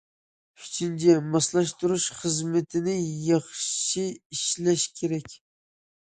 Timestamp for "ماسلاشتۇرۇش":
1.35-2.07